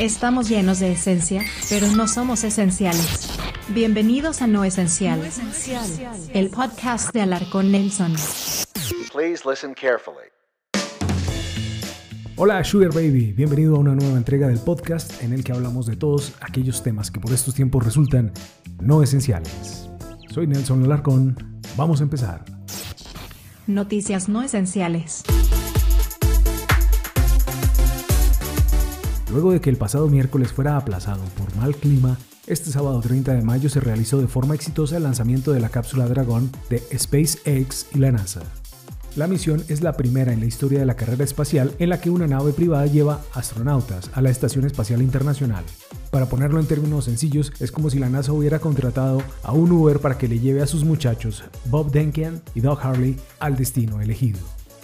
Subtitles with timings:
[0.00, 3.38] Estamos llenos de esencia, pero no somos esenciales.
[3.68, 5.20] Bienvenidos a No Esencial,
[6.32, 8.14] el podcast de Alarcón Nelson.
[9.12, 10.24] Please listen carefully.
[12.36, 15.96] Hola Sugar Baby, bienvenido a una nueva entrega del podcast en el que hablamos de
[15.96, 18.32] todos aquellos temas que por estos tiempos resultan
[18.80, 19.90] no esenciales.
[20.30, 22.46] Soy Nelson Alarcón, vamos a empezar.
[23.66, 25.24] Noticias no esenciales.
[29.32, 33.42] Luego de que el pasado miércoles fuera aplazado por mal clima, este sábado 30 de
[33.42, 37.98] mayo se realizó de forma exitosa el lanzamiento de la cápsula Dragón de SpaceX y
[37.98, 38.42] la NASA.
[39.14, 42.10] La misión es la primera en la historia de la carrera espacial en la que
[42.10, 45.64] una nave privada lleva astronautas a la Estación Espacial Internacional.
[46.10, 50.00] Para ponerlo en términos sencillos, es como si la NASA hubiera contratado a un Uber
[50.00, 54.40] para que le lleve a sus muchachos, Bob Denken y Doug Harley, al destino elegido.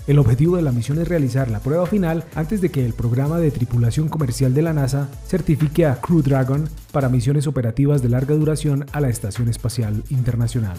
[0.06, 3.38] El objetivo de la misión es realizar la prueba final antes de que el programa
[3.40, 8.36] de tripulación comercial de la NASA certifique a Crew Dragon para misiones operativas de larga
[8.36, 10.76] duración a la Estación Espacial Internacional.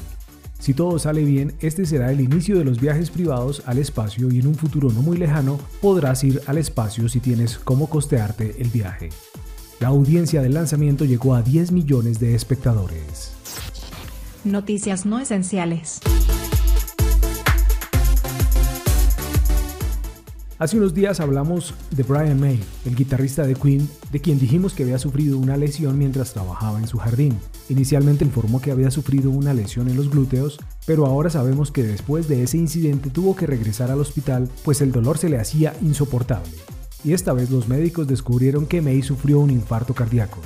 [0.60, 4.40] Si todo sale bien, este será el inicio de los viajes privados al espacio y
[4.40, 8.70] en un futuro no muy lejano podrás ir al espacio si tienes cómo costearte el
[8.70, 9.10] viaje.
[9.82, 13.34] La audiencia del lanzamiento llegó a 10 millones de espectadores.
[14.46, 16.00] Noticias no esenciales.
[20.60, 24.82] Hace unos días hablamos de Brian May, el guitarrista de Queen, de quien dijimos que
[24.82, 27.38] había sufrido una lesión mientras trabajaba en su jardín.
[27.70, 32.28] Inicialmente informó que había sufrido una lesión en los glúteos, pero ahora sabemos que después
[32.28, 36.50] de ese incidente tuvo que regresar al hospital pues el dolor se le hacía insoportable.
[37.04, 40.40] Y esta vez los médicos descubrieron que May sufrió un infarto cardíaco.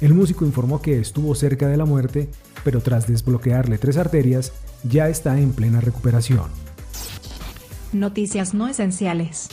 [0.00, 2.30] El músico informó que estuvo cerca de la muerte,
[2.62, 4.52] pero tras desbloquearle tres arterias,
[4.84, 6.71] ya está en plena recuperación.
[7.92, 9.48] Noticias no esenciales.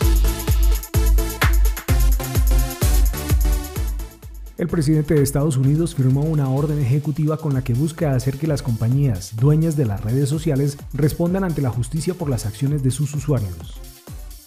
[4.58, 8.48] El presidente de Estados Unidos firmó una orden ejecutiva con la que busca hacer que
[8.48, 12.92] las compañías dueñas de las redes sociales respondan ante la justicia por las acciones de
[12.92, 13.74] sus usuarios.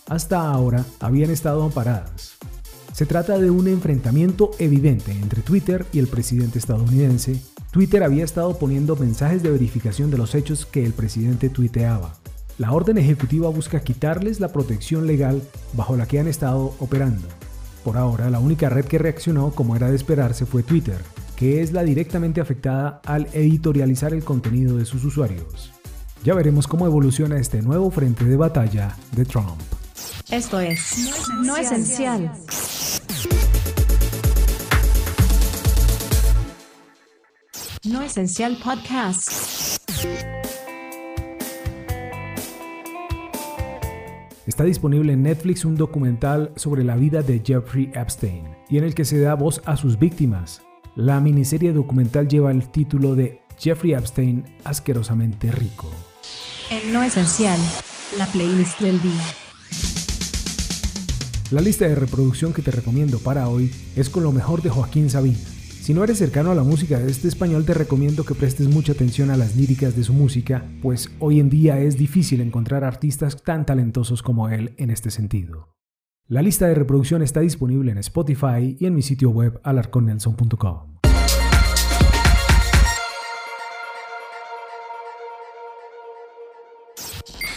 [0.08, 2.36] Hasta ahora habían estado amparadas.
[2.94, 7.38] Se trata de un enfrentamiento evidente entre Twitter y el presidente estadounidense.
[7.72, 12.21] Twitter había estado poniendo mensajes de verificación de los hechos que el presidente tuiteaba.
[12.58, 15.42] La orden ejecutiva busca quitarles la protección legal
[15.72, 17.26] bajo la que han estado operando.
[17.84, 20.98] Por ahora, la única red que reaccionó como era de esperarse fue Twitter,
[21.34, 25.72] que es la directamente afectada al editorializar el contenido de sus usuarios.
[26.24, 29.60] Ya veremos cómo evoluciona este nuevo frente de batalla de Trump.
[30.30, 32.30] Esto es No Esencial.
[37.84, 40.41] No Esencial Podcast.
[44.52, 48.94] Está disponible en Netflix un documental sobre la vida de Jeffrey Epstein y en el
[48.94, 50.60] que se da voz a sus víctimas.
[50.94, 55.90] La miniserie documental lleva el título de Jeffrey Epstein asquerosamente rico.
[56.68, 57.58] En No Esencial,
[58.18, 59.22] la playlist del día.
[61.50, 65.08] La lista de reproducción que te recomiendo para hoy es con lo mejor de Joaquín
[65.08, 65.38] Sabina.
[65.82, 68.92] Si no eres cercano a la música de este español, te recomiendo que prestes mucha
[68.92, 73.42] atención a las líricas de su música, pues hoy en día es difícil encontrar artistas
[73.42, 75.74] tan talentosos como él en este sentido.
[76.28, 81.00] La lista de reproducción está disponible en Spotify y en mi sitio web alarconnelson.com.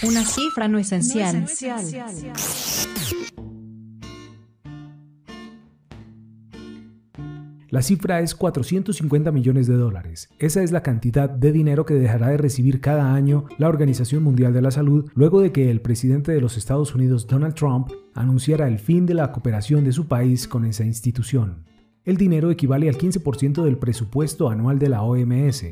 [0.02, 1.46] Una cifra no esencial.
[7.76, 10.30] La cifra es 450 millones de dólares.
[10.40, 14.54] Esa es la cantidad de dinero que dejará de recibir cada año la Organización Mundial
[14.54, 18.70] de la Salud luego de que el presidente de los Estados Unidos, Donald Trump, anunciara
[18.70, 21.66] el fin de la cooperación de su país con esa institución.
[22.06, 25.66] El dinero equivale al 15% del presupuesto anual de la OMS.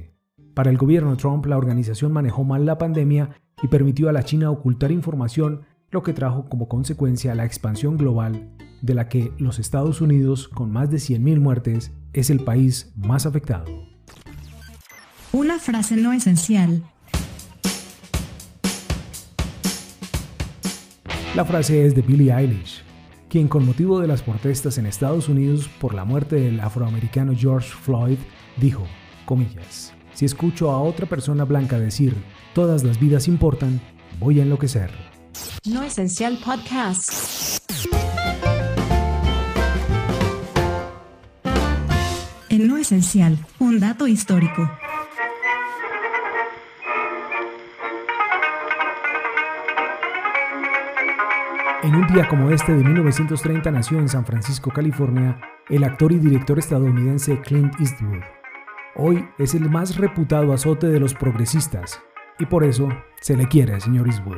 [0.54, 3.30] Para el gobierno Trump, la organización manejó mal la pandemia
[3.62, 5.62] y permitió a la China ocultar información,
[5.94, 8.50] lo que trajo como consecuencia la expansión global
[8.82, 13.28] de la que los Estados Unidos, con más de 100.000 muertes, es el país más
[13.28, 13.66] afectado.
[15.32, 16.84] Una frase no esencial.
[21.36, 22.84] La frase es de Billie Eilish,
[23.30, 27.70] quien con motivo de las protestas en Estados Unidos por la muerte del afroamericano George
[27.70, 28.18] Floyd
[28.58, 28.84] dijo,
[29.26, 32.16] comillas, si escucho a otra persona blanca decir,
[32.54, 33.80] todas las vidas importan,
[34.20, 35.13] voy a enloquecer.
[35.66, 37.64] No Esencial Podcast.
[42.50, 44.70] El no esencial, un dato histórico.
[51.82, 55.40] En un día como este de 1930 nació en San Francisco, California,
[55.70, 58.20] el actor y director estadounidense Clint Eastwood.
[58.98, 62.02] Hoy es el más reputado azote de los progresistas
[62.40, 62.90] y por eso
[63.22, 64.38] se le quiere, señor Eastwood.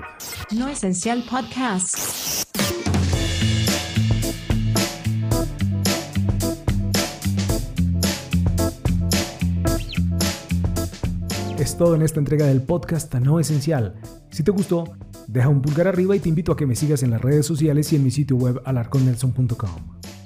[0.52, 2.46] No Esencial Podcast.
[11.60, 13.96] Es todo en esta entrega del podcast No Esencial.
[14.30, 14.84] Si te gustó,
[15.28, 17.92] deja un pulgar arriba y te invito a que me sigas en las redes sociales
[17.92, 19.72] y en mi sitio web alarconnelson.com.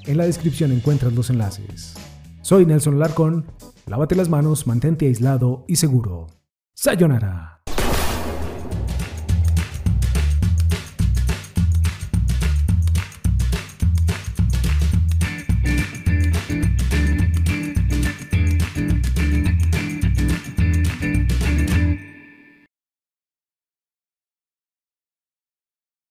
[0.05, 1.93] En la descripción encuentras los enlaces.
[2.41, 3.45] Soy Nelson Alarcón,
[3.85, 6.27] lávate las manos, mantente aislado y seguro.
[6.73, 7.58] Sayonara.